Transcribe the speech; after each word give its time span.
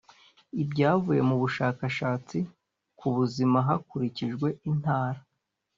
ibyavuye 0.63 1.21
mu 1.29 1.35
bushakashatsi 1.41 2.37
ku 2.99 3.07
buzima 3.15 3.57
hakurikijwe 3.67 4.47
intara 4.69 5.21